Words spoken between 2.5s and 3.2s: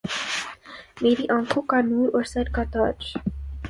کا تاج